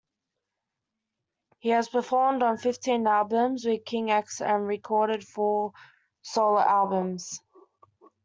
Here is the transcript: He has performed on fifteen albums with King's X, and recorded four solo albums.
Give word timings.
He 1.59 1.69
has 1.69 1.87
performed 1.87 2.41
on 2.41 2.57
fifteen 2.57 3.05
albums 3.05 3.63
with 3.65 3.85
King's 3.85 4.09
X, 4.09 4.41
and 4.41 4.65
recorded 4.65 5.23
four 5.23 5.73
solo 6.23 6.59
albums. 6.59 7.39